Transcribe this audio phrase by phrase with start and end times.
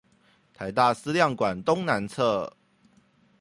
[0.57, 2.55] 臺大思亮館東南側